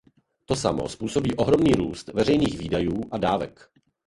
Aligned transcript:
To 0.45 0.55
samo 0.55 0.89
způsobí 0.89 1.35
ohromný 1.35 1.71
růst 1.71 2.07
veřejných 2.13 2.57
výdajů 2.59 3.01
a 3.11 3.17
dávek. 3.17 3.71